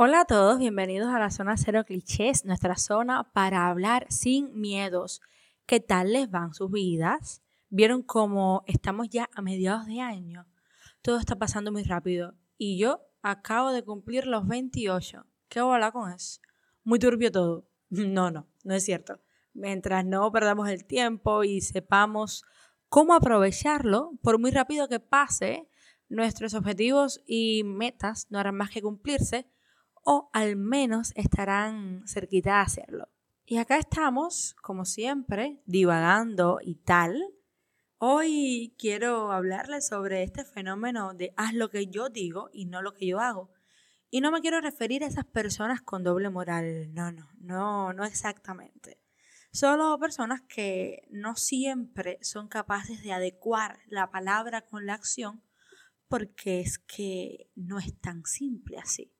Hola 0.00 0.20
a 0.20 0.24
todos, 0.26 0.60
bienvenidos 0.60 1.12
a 1.12 1.18
la 1.18 1.28
zona 1.28 1.56
cero 1.56 1.82
clichés, 1.84 2.44
nuestra 2.44 2.76
zona 2.76 3.32
para 3.32 3.66
hablar 3.66 4.06
sin 4.10 4.56
miedos. 4.60 5.20
¿Qué 5.66 5.80
tal 5.80 6.12
les 6.12 6.30
van 6.30 6.54
sus 6.54 6.70
vidas? 6.70 7.42
¿Vieron 7.68 8.04
cómo 8.04 8.62
estamos 8.68 9.08
ya 9.08 9.28
a 9.34 9.42
mediados 9.42 9.86
de 9.86 10.00
año? 10.00 10.46
Todo 11.02 11.18
está 11.18 11.34
pasando 11.34 11.72
muy 11.72 11.82
rápido 11.82 12.36
y 12.56 12.78
yo 12.78 13.00
acabo 13.22 13.72
de 13.72 13.82
cumplir 13.82 14.28
los 14.28 14.46
28. 14.46 15.26
¿Qué 15.48 15.62
voy 15.62 15.72
a 15.72 15.74
hablar 15.74 15.92
con 15.92 16.12
eso? 16.12 16.40
Muy 16.84 17.00
turbio 17.00 17.32
todo. 17.32 17.68
No, 17.90 18.30
no, 18.30 18.46
no 18.62 18.74
es 18.74 18.84
cierto. 18.84 19.20
Mientras 19.52 20.04
no 20.04 20.30
perdamos 20.30 20.68
el 20.68 20.84
tiempo 20.84 21.42
y 21.42 21.60
sepamos 21.60 22.44
cómo 22.88 23.14
aprovecharlo, 23.14 24.12
por 24.22 24.38
muy 24.38 24.52
rápido 24.52 24.86
que 24.88 25.00
pase, 25.00 25.66
nuestros 26.08 26.54
objetivos 26.54 27.20
y 27.26 27.64
metas 27.64 28.28
no 28.30 28.38
harán 28.38 28.54
más 28.54 28.70
que 28.70 28.80
cumplirse 28.80 29.48
o 30.10 30.30
al 30.32 30.56
menos 30.56 31.12
estarán 31.16 32.02
cerquita 32.06 32.54
de 32.54 32.60
hacerlo. 32.60 33.08
Y 33.44 33.58
acá 33.58 33.76
estamos, 33.76 34.56
como 34.62 34.86
siempre, 34.86 35.60
divagando 35.66 36.60
y 36.62 36.76
tal. 36.76 37.22
Hoy 37.98 38.74
quiero 38.78 39.32
hablarles 39.32 39.86
sobre 39.86 40.22
este 40.22 40.46
fenómeno 40.46 41.12
de 41.12 41.34
haz 41.36 41.52
lo 41.52 41.68
que 41.68 41.88
yo 41.88 42.08
digo 42.08 42.48
y 42.54 42.64
no 42.64 42.80
lo 42.80 42.94
que 42.94 43.06
yo 43.06 43.20
hago. 43.20 43.52
Y 44.08 44.22
no 44.22 44.32
me 44.32 44.40
quiero 44.40 44.62
referir 44.62 45.04
a 45.04 45.08
esas 45.08 45.26
personas 45.26 45.82
con 45.82 46.04
doble 46.04 46.30
moral, 46.30 46.94
no, 46.94 47.12
no, 47.12 47.28
no, 47.38 47.92
no 47.92 48.04
exactamente. 48.04 49.02
Solo 49.52 49.98
personas 49.98 50.40
que 50.40 51.02
no 51.10 51.36
siempre 51.36 52.18
son 52.22 52.48
capaces 52.48 53.02
de 53.02 53.12
adecuar 53.12 53.80
la 53.88 54.10
palabra 54.10 54.62
con 54.62 54.86
la 54.86 54.94
acción 54.94 55.42
porque 56.08 56.60
es 56.60 56.78
que 56.78 57.50
no 57.56 57.78
es 57.78 58.00
tan 58.00 58.24
simple 58.24 58.78
así. 58.78 59.12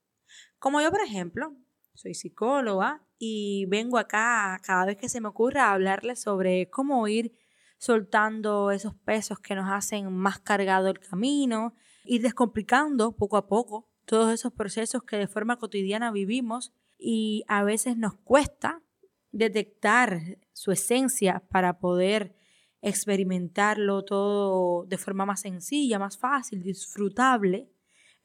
Como 0.58 0.80
yo, 0.80 0.90
por 0.90 1.00
ejemplo, 1.00 1.54
soy 1.94 2.14
psicóloga 2.14 3.04
y 3.18 3.66
vengo 3.66 3.98
acá 3.98 4.60
cada 4.64 4.86
vez 4.86 4.96
que 4.96 5.08
se 5.08 5.20
me 5.20 5.28
ocurra 5.28 5.72
hablarles 5.72 6.20
sobre 6.20 6.68
cómo 6.70 7.06
ir 7.08 7.32
soltando 7.78 8.70
esos 8.70 8.94
pesos 8.94 9.38
que 9.38 9.54
nos 9.54 9.70
hacen 9.70 10.12
más 10.12 10.40
cargado 10.40 10.88
el 10.88 10.98
camino, 10.98 11.74
ir 12.04 12.22
descomplicando 12.22 13.16
poco 13.16 13.36
a 13.36 13.46
poco 13.46 13.88
todos 14.04 14.32
esos 14.32 14.52
procesos 14.52 15.02
que 15.04 15.16
de 15.16 15.28
forma 15.28 15.58
cotidiana 15.58 16.10
vivimos 16.10 16.72
y 16.98 17.44
a 17.46 17.62
veces 17.62 17.96
nos 17.96 18.16
cuesta 18.16 18.82
detectar 19.30 20.38
su 20.52 20.72
esencia 20.72 21.44
para 21.50 21.78
poder 21.78 22.34
experimentarlo 22.80 24.04
todo 24.04 24.86
de 24.86 24.98
forma 24.98 25.26
más 25.26 25.40
sencilla, 25.40 25.98
más 25.98 26.18
fácil, 26.18 26.62
disfrutable. 26.62 27.70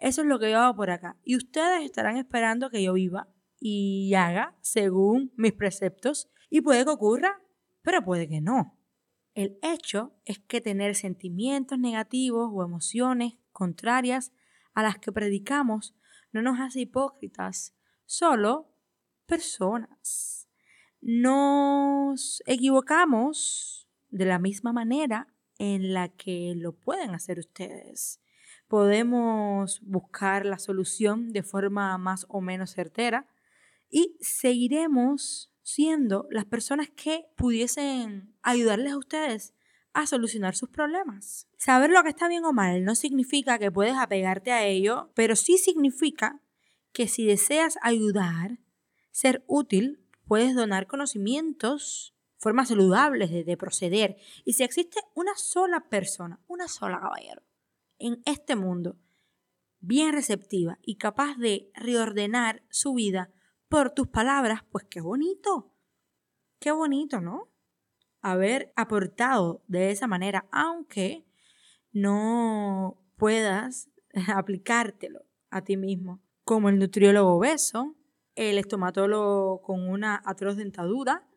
Eso 0.04 0.22
es 0.24 0.28
lo 0.28 0.38
que 0.38 0.52
yo 0.52 0.60
hago 0.60 0.76
por 0.76 0.90
acá. 0.90 1.16
Y 1.24 1.38
ustedes 1.38 1.86
estarán 1.86 2.18
esperando 2.18 2.70
que 2.70 2.84
yo 2.84 2.92
viva 2.92 3.30
y 3.58 4.14
haga 4.16 4.54
según 4.60 5.32
mis 5.38 5.54
preceptos. 5.54 6.30
Y 6.50 6.60
puede 6.60 6.84
que 6.84 6.90
ocurra, 6.92 7.42
pero 7.84 8.04
puede 8.04 8.28
que 8.28 8.42
no. 8.42 8.78
El 9.34 9.58
hecho 9.62 10.14
es 10.26 10.40
que 10.40 10.60
tener 10.60 10.96
sentimientos 10.96 11.80
negativos 11.80 12.50
o 12.52 12.66
emociones 12.66 13.36
contrarias 13.54 14.34
a 14.74 14.84
las 14.84 14.98
que 14.98 15.14
predicamos 15.14 15.96
no 16.34 16.42
nos 16.42 16.60
hace 16.60 16.82
hipócritas, 16.82 17.74
solo 18.06 18.76
personas. 19.26 20.50
Nos 21.00 22.44
equivocamos 22.46 23.88
de 24.10 24.26
la 24.26 24.38
misma 24.38 24.74
manera 24.74 25.34
en 25.60 25.94
la 25.94 26.10
que 26.10 26.56
lo 26.58 26.74
pueden 26.74 27.12
hacer 27.12 27.40
ustedes 27.40 28.20
podemos 28.74 29.82
buscar 29.84 30.48
la 30.48 30.58
solución 30.58 31.32
de 31.32 31.44
forma 31.44 31.96
más 32.00 32.26
o 32.28 32.42
menos 32.42 32.72
certera 32.72 33.28
y 33.88 34.18
seguiremos 34.20 35.54
siendo 35.62 36.26
las 36.32 36.46
personas 36.46 36.90
que 36.90 37.28
pudiesen 37.38 38.36
ayudarles 38.42 38.94
a 38.94 38.98
ustedes 38.98 39.54
a 39.94 40.08
solucionar 40.08 40.56
sus 40.56 40.70
problemas. 40.70 41.48
Saber 41.56 41.92
lo 41.92 42.02
que 42.02 42.10
está 42.10 42.28
bien 42.28 42.46
o 42.46 42.52
mal 42.52 42.84
no 42.84 42.96
significa 42.96 43.60
que 43.60 43.70
puedes 43.70 43.96
apegarte 43.96 44.52
a 44.52 44.66
ello, 44.66 45.12
pero 45.14 45.36
sí 45.36 45.60
significa 45.60 46.42
que 46.94 47.08
si 47.08 47.28
deseas 47.28 47.78
ayudar, 47.84 48.58
ser 49.12 49.44
útil, 49.46 50.04
puedes 50.26 50.56
donar 50.56 50.88
conocimientos, 50.88 52.16
formas 52.38 52.70
saludables 52.70 53.30
de, 53.30 53.44
de 53.44 53.56
proceder. 53.56 54.18
Y 54.46 54.54
si 54.54 54.64
existe 54.64 55.00
una 55.14 55.36
sola 55.36 55.82
persona, 55.90 56.40
una 56.48 56.68
sola 56.68 57.00
caballero, 57.00 57.44
en 58.00 58.22
este 58.26 58.56
mundo, 58.56 58.98
bien 59.80 60.14
receptiva 60.14 60.80
y 60.82 60.96
capaz 60.96 61.38
de 61.38 61.70
reordenar 61.76 62.64
su 62.70 62.94
vida 62.94 63.32
por 63.68 63.92
tus 63.92 64.08
palabras, 64.08 64.62
pues 64.72 64.86
qué 64.90 65.02
bonito. 65.02 65.74
Qué 66.60 66.72
bonito, 66.72 67.20
¿no? 67.20 67.50
Haber 68.22 68.72
aportado 68.76 69.64
de 69.68 69.92
esa 69.92 70.08
manera, 70.08 70.48
aunque 70.52 71.26
no 71.92 72.98
puedas 73.18 73.90
aplicártelo 74.34 75.26
a 75.50 75.64
ti 75.64 75.76
mismo, 75.76 76.22
como 76.46 76.70
el 76.70 76.80
nutriólogo 76.80 77.36
obeso, 77.36 77.96
el 78.36 78.58
estomatólogo 78.58 79.62
con 79.62 79.88
una 79.88 80.22
atroz 80.26 80.56
dentadura, 80.56 81.28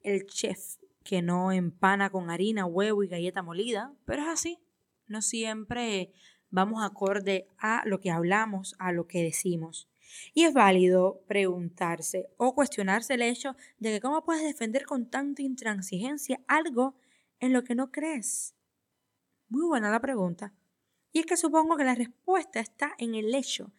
el 0.00 0.26
chef 0.26 0.76
que 1.04 1.22
no 1.22 1.52
empana 1.52 2.10
con 2.10 2.30
harina, 2.30 2.66
huevo 2.66 3.02
y 3.02 3.08
galleta 3.08 3.42
molida, 3.42 3.94
pero 4.04 4.22
es 4.22 4.28
así 4.28 4.58
no 5.10 5.22
siempre 5.22 6.12
vamos 6.50 6.82
acorde 6.82 7.48
a 7.58 7.82
lo 7.86 8.00
que 8.00 8.10
hablamos, 8.10 8.74
a 8.78 8.92
lo 8.92 9.06
que 9.06 9.22
decimos. 9.22 9.88
Y 10.34 10.44
es 10.44 10.54
válido 10.54 11.22
preguntarse 11.28 12.28
o 12.36 12.54
cuestionarse 12.54 13.14
el 13.14 13.22
hecho 13.22 13.56
de 13.78 13.90
que 13.90 14.00
cómo 14.00 14.24
puedes 14.24 14.42
defender 14.42 14.84
con 14.84 15.08
tanta 15.08 15.42
intransigencia 15.42 16.40
algo 16.48 16.96
en 17.38 17.52
lo 17.52 17.62
que 17.64 17.74
no 17.74 17.90
crees. 17.90 18.54
Muy 19.48 19.66
buena 19.66 19.90
la 19.90 20.00
pregunta. 20.00 20.54
Y 21.12 21.20
es 21.20 21.26
que 21.26 21.36
supongo 21.36 21.76
que 21.76 21.84
la 21.84 21.94
respuesta 21.94 22.60
está 22.60 22.94
en 22.98 23.14
el 23.14 23.34
hecho 23.34 23.72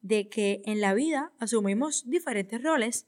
de 0.00 0.28
que 0.28 0.62
en 0.64 0.80
la 0.80 0.94
vida 0.94 1.32
asumimos 1.38 2.08
diferentes 2.08 2.62
roles. 2.62 3.06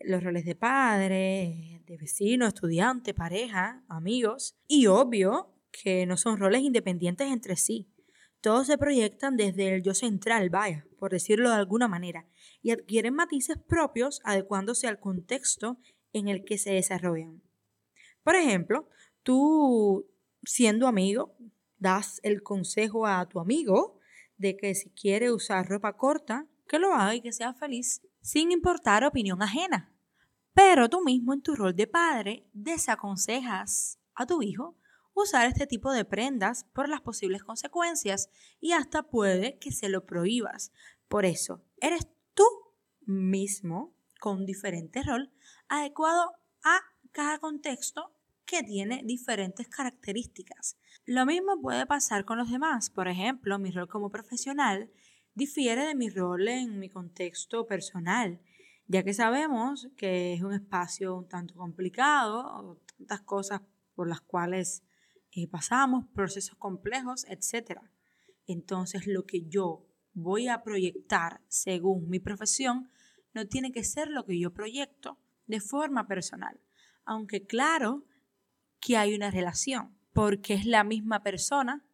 Los 0.00 0.22
roles 0.22 0.44
de 0.44 0.54
padre, 0.54 1.82
de 1.86 1.96
vecino, 1.96 2.46
estudiante, 2.46 3.14
pareja, 3.14 3.82
amigos. 3.88 4.56
Y 4.66 4.86
obvio, 4.86 5.57
que 5.82 6.06
no 6.06 6.16
son 6.16 6.38
roles 6.38 6.62
independientes 6.62 7.28
entre 7.28 7.56
sí. 7.56 7.88
Todos 8.40 8.66
se 8.68 8.78
proyectan 8.78 9.36
desde 9.36 9.74
el 9.74 9.82
yo 9.82 9.94
central, 9.94 10.50
vaya, 10.50 10.86
por 10.98 11.10
decirlo 11.10 11.50
de 11.50 11.56
alguna 11.56 11.88
manera, 11.88 12.26
y 12.62 12.70
adquieren 12.70 13.14
matices 13.14 13.58
propios 13.58 14.20
adecuándose 14.24 14.86
al 14.86 15.00
contexto 15.00 15.78
en 16.12 16.28
el 16.28 16.44
que 16.44 16.58
se 16.58 16.72
desarrollan. 16.72 17.42
Por 18.22 18.36
ejemplo, 18.36 18.88
tú, 19.22 20.06
siendo 20.44 20.86
amigo, 20.86 21.36
das 21.78 22.20
el 22.22 22.42
consejo 22.42 23.06
a 23.06 23.28
tu 23.28 23.40
amigo 23.40 23.98
de 24.36 24.56
que 24.56 24.74
si 24.74 24.90
quiere 24.90 25.32
usar 25.32 25.68
ropa 25.68 25.96
corta, 25.96 26.46
que 26.68 26.78
lo 26.78 26.92
haga 26.92 27.14
y 27.14 27.20
que 27.20 27.32
sea 27.32 27.54
feliz, 27.54 28.02
sin 28.20 28.52
importar 28.52 29.04
opinión 29.04 29.42
ajena. 29.42 29.92
Pero 30.54 30.88
tú 30.88 31.02
mismo 31.02 31.34
en 31.34 31.42
tu 31.42 31.54
rol 31.56 31.74
de 31.74 31.86
padre 31.86 32.46
desaconsejas 32.52 33.98
a 34.14 34.26
tu 34.26 34.42
hijo 34.42 34.76
usar 35.22 35.46
este 35.46 35.66
tipo 35.66 35.92
de 35.92 36.04
prendas 36.04 36.64
por 36.72 36.88
las 36.88 37.00
posibles 37.00 37.42
consecuencias 37.42 38.30
y 38.60 38.72
hasta 38.72 39.02
puede 39.02 39.58
que 39.58 39.72
se 39.72 39.88
lo 39.88 40.06
prohíbas. 40.06 40.72
Por 41.08 41.24
eso, 41.24 41.62
eres 41.78 42.08
tú 42.34 42.44
mismo 43.06 43.94
con 44.20 44.46
diferente 44.46 45.02
rol 45.02 45.30
adecuado 45.68 46.32
a 46.64 46.80
cada 47.12 47.38
contexto 47.38 48.12
que 48.44 48.62
tiene 48.62 49.02
diferentes 49.04 49.68
características. 49.68 50.78
Lo 51.04 51.26
mismo 51.26 51.60
puede 51.60 51.86
pasar 51.86 52.24
con 52.24 52.38
los 52.38 52.50
demás. 52.50 52.90
Por 52.90 53.08
ejemplo, 53.08 53.58
mi 53.58 53.70
rol 53.70 53.88
como 53.88 54.10
profesional 54.10 54.90
difiere 55.34 55.84
de 55.86 55.94
mi 55.94 56.08
rol 56.08 56.48
en 56.48 56.78
mi 56.78 56.88
contexto 56.88 57.66
personal, 57.66 58.40
ya 58.86 59.02
que 59.02 59.14
sabemos 59.14 59.88
que 59.96 60.32
es 60.32 60.42
un 60.42 60.54
espacio 60.54 61.16
un 61.16 61.28
tanto 61.28 61.54
complicado, 61.54 62.80
tantas 62.96 63.20
cosas 63.20 63.60
por 63.94 64.08
las 64.08 64.20
cuales 64.20 64.82
eh, 65.32 65.46
pasamos, 65.48 66.06
procesos 66.14 66.56
complejos, 66.56 67.24
etc. 67.28 67.80
Entonces 68.46 69.06
lo 69.06 69.26
que 69.26 69.42
yo 69.48 69.86
voy 70.14 70.48
a 70.48 70.62
proyectar 70.62 71.40
según 71.48 72.08
mi 72.08 72.18
profesión 72.18 72.90
no 73.34 73.46
tiene 73.46 73.72
que 73.72 73.84
ser 73.84 74.08
lo 74.08 74.24
que 74.24 74.38
yo 74.38 74.52
proyecto 74.52 75.18
de 75.46 75.60
forma 75.60 76.06
personal. 76.06 76.60
Aunque 77.04 77.46
claro 77.46 78.04
que 78.80 78.96
hay 78.96 79.14
una 79.14 79.30
relación, 79.30 79.96
porque 80.12 80.54
es 80.54 80.66
la 80.66 80.84
misma 80.84 81.22
persona 81.22 81.84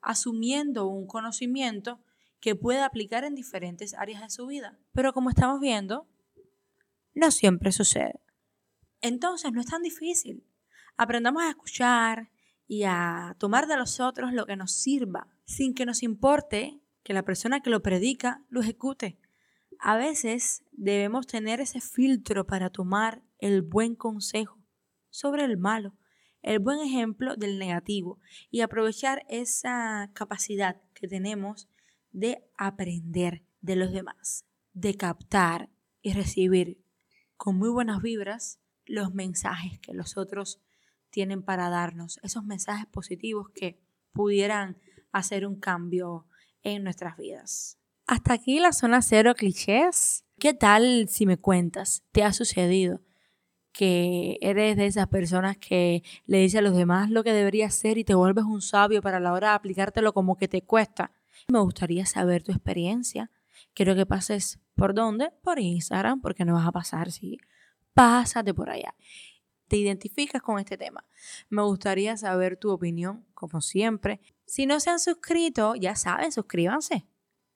asumiendo 0.00 0.86
un 0.86 1.06
conocimiento 1.06 2.00
que 2.40 2.54
puede 2.54 2.82
aplicar 2.82 3.24
en 3.24 3.34
diferentes 3.34 3.94
áreas 3.94 4.22
de 4.22 4.30
su 4.30 4.46
vida. 4.46 4.78
Pero 4.92 5.12
como 5.12 5.30
estamos 5.30 5.60
viendo, 5.60 6.06
no 7.14 7.30
siempre 7.30 7.72
sucede. 7.72 8.20
Entonces 9.00 9.52
no 9.52 9.60
es 9.60 9.66
tan 9.66 9.82
difícil. 9.82 10.44
Aprendamos 10.96 11.42
a 11.42 11.50
escuchar, 11.50 12.30
y 12.66 12.84
a 12.84 13.36
tomar 13.38 13.66
de 13.66 13.76
los 13.76 14.00
otros 14.00 14.32
lo 14.32 14.46
que 14.46 14.56
nos 14.56 14.72
sirva, 14.72 15.28
sin 15.44 15.74
que 15.74 15.86
nos 15.86 16.02
importe 16.02 16.80
que 17.02 17.14
la 17.14 17.24
persona 17.24 17.60
que 17.60 17.70
lo 17.70 17.82
predica 17.82 18.44
lo 18.48 18.60
ejecute. 18.60 19.20
A 19.78 19.96
veces 19.96 20.64
debemos 20.72 21.26
tener 21.26 21.60
ese 21.60 21.80
filtro 21.80 22.46
para 22.46 22.70
tomar 22.70 23.22
el 23.38 23.62
buen 23.62 23.94
consejo 23.94 24.58
sobre 25.10 25.44
el 25.44 25.56
malo, 25.56 25.96
el 26.42 26.58
buen 26.58 26.80
ejemplo 26.80 27.36
del 27.36 27.58
negativo 27.58 28.20
y 28.50 28.60
aprovechar 28.60 29.24
esa 29.28 30.10
capacidad 30.14 30.82
que 30.94 31.08
tenemos 31.08 31.68
de 32.10 32.44
aprender 32.56 33.44
de 33.60 33.76
los 33.76 33.92
demás, 33.92 34.46
de 34.72 34.96
captar 34.96 35.70
y 36.02 36.12
recibir 36.12 36.82
con 37.36 37.56
muy 37.56 37.68
buenas 37.68 38.00
vibras 38.00 38.60
los 38.84 39.12
mensajes 39.12 39.78
que 39.80 39.92
los 39.92 40.16
otros 40.16 40.62
tienen 41.16 41.42
para 41.42 41.70
darnos, 41.70 42.20
esos 42.22 42.44
mensajes 42.44 42.84
positivos 42.84 43.48
que 43.54 43.80
pudieran 44.12 44.76
hacer 45.12 45.46
un 45.46 45.58
cambio 45.58 46.26
en 46.62 46.84
nuestras 46.84 47.16
vidas. 47.16 47.78
Hasta 48.06 48.34
aquí 48.34 48.60
la 48.60 48.74
zona 48.74 49.00
cero 49.00 49.32
clichés. 49.34 50.26
¿Qué 50.38 50.52
tal 50.52 51.08
si 51.08 51.24
me 51.24 51.38
cuentas? 51.38 52.04
¿Te 52.12 52.22
ha 52.22 52.34
sucedido 52.34 53.00
que 53.72 54.36
eres 54.42 54.76
de 54.76 54.84
esas 54.84 55.08
personas 55.08 55.56
que 55.56 56.02
le 56.26 56.36
dice 56.36 56.58
a 56.58 56.60
los 56.60 56.76
demás 56.76 57.08
lo 57.08 57.24
que 57.24 57.32
debería 57.32 57.70
ser 57.70 57.96
y 57.96 58.04
te 58.04 58.14
vuelves 58.14 58.44
un 58.44 58.60
sabio 58.60 59.00
para 59.00 59.18
la 59.18 59.32
hora 59.32 59.48
de 59.48 59.54
aplicártelo 59.54 60.12
como 60.12 60.36
que 60.36 60.48
te 60.48 60.60
cuesta? 60.60 61.12
Me 61.48 61.60
gustaría 61.60 62.04
saber 62.04 62.42
tu 62.42 62.52
experiencia. 62.52 63.30
Quiero 63.72 63.94
que 63.94 64.04
pases 64.04 64.58
por 64.74 64.92
dónde? 64.92 65.30
Por 65.42 65.60
Instagram, 65.60 66.20
porque 66.20 66.44
no 66.44 66.52
vas 66.52 66.66
a 66.66 66.72
pasar 66.72 67.10
si 67.10 67.38
pásate 67.94 68.52
por 68.52 68.68
allá. 68.68 68.94
Te 69.68 69.76
identificas 69.76 70.42
con 70.42 70.58
este 70.58 70.78
tema. 70.78 71.04
Me 71.48 71.62
gustaría 71.62 72.16
saber 72.16 72.56
tu 72.56 72.70
opinión, 72.70 73.24
como 73.34 73.60
siempre. 73.60 74.20
Si 74.44 74.66
no 74.66 74.78
se 74.80 74.90
han 74.90 75.00
suscrito, 75.00 75.74
ya 75.74 75.96
saben, 75.96 76.30
suscríbanse. 76.32 77.06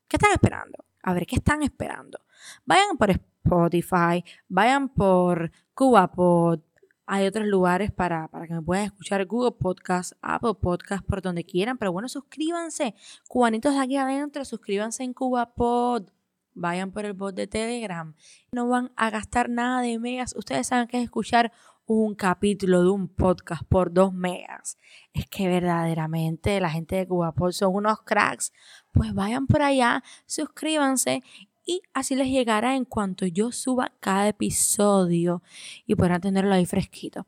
¿Qué 0.08 0.16
están 0.16 0.32
esperando? 0.32 0.84
A 1.02 1.14
ver, 1.14 1.26
¿qué 1.26 1.36
están 1.36 1.62
esperando? 1.62 2.20
Vayan 2.64 2.98
por 2.98 3.10
Spotify, 3.10 4.24
vayan 4.48 4.88
por 4.88 5.52
CubaPod. 5.74 6.60
Hay 7.06 7.26
otros 7.26 7.46
lugares 7.46 7.90
para, 7.90 8.28
para 8.28 8.46
que 8.46 8.54
me 8.54 8.62
puedan 8.62 8.84
escuchar, 8.84 9.24
Google 9.26 9.52
Podcast, 9.52 10.12
Apple 10.20 10.54
Podcast, 10.60 11.04
por 11.04 11.22
donde 11.22 11.44
quieran. 11.44 11.78
Pero 11.78 11.92
bueno, 11.92 12.08
suscríbanse. 12.08 12.94
Cubanitos 13.28 13.74
de 13.74 13.80
aquí 13.80 13.96
adentro, 13.96 14.44
suscríbanse 14.44 15.02
en 15.02 15.14
CubaPod. 15.14 16.10
Vayan 16.54 16.90
por 16.90 17.04
el 17.04 17.12
bot 17.12 17.34
de 17.34 17.46
Telegram. 17.46 18.14
No 18.52 18.68
van 18.68 18.92
a 18.96 19.10
gastar 19.10 19.48
nada 19.48 19.80
de 19.82 19.98
megas. 19.98 20.34
Ustedes 20.36 20.66
saben 20.66 20.88
que 20.88 20.98
es 20.98 21.04
escuchar 21.04 21.52
un 21.92 22.14
capítulo 22.14 22.84
de 22.84 22.88
un 22.88 23.08
podcast 23.08 23.64
por 23.64 23.92
dos 23.92 24.12
megas. 24.12 24.78
Es 25.12 25.26
que 25.26 25.48
verdaderamente 25.48 26.60
la 26.60 26.70
gente 26.70 26.94
de 26.94 27.08
CubaPod 27.08 27.50
son 27.50 27.74
unos 27.74 28.02
cracks. 28.02 28.52
Pues 28.92 29.12
vayan 29.12 29.48
por 29.48 29.62
allá, 29.62 30.04
suscríbanse 30.24 31.24
y 31.64 31.82
así 31.92 32.14
les 32.14 32.28
llegará 32.28 32.76
en 32.76 32.84
cuanto 32.84 33.26
yo 33.26 33.50
suba 33.50 33.92
cada 33.98 34.28
episodio 34.28 35.42
y 35.84 35.96
podrán 35.96 36.20
tenerlo 36.20 36.54
ahí 36.54 36.64
fresquito. 36.64 37.26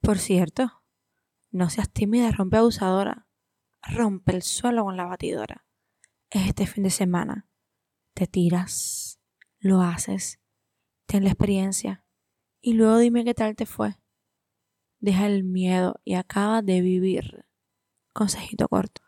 Por 0.00 0.18
cierto, 0.18 0.82
no 1.50 1.68
seas 1.68 1.90
tímida, 1.90 2.30
rompe 2.30 2.56
abusadora. 2.56 3.26
Rompe 3.82 4.32
el 4.32 4.42
suelo 4.42 4.84
con 4.84 4.96
la 4.96 5.04
batidora. 5.04 5.66
Este 6.30 6.66
fin 6.66 6.84
de 6.84 6.90
semana 6.90 7.46
te 8.14 8.26
tiras, 8.26 9.20
lo 9.58 9.82
haces, 9.82 10.40
ten 11.04 11.24
la 11.24 11.30
experiencia 11.30 12.03
y 12.66 12.72
luego 12.72 12.96
dime 12.96 13.24
qué 13.24 13.34
tal 13.34 13.56
te 13.56 13.66
fue. 13.66 13.96
Deja 14.98 15.26
el 15.26 15.44
miedo 15.44 16.00
y 16.02 16.14
acaba 16.14 16.62
de 16.62 16.80
vivir. 16.80 17.44
Consejito 18.14 18.68
corto. 18.68 19.02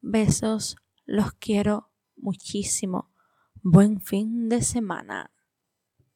Besos, 0.00 0.76
los 1.04 1.32
quiero 1.34 1.90
muchísimo. 2.16 3.12
Buen 3.62 4.00
fin 4.00 4.48
de 4.48 4.62
semana. 4.62 5.30